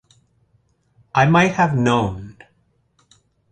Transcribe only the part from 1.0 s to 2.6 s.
I might have known.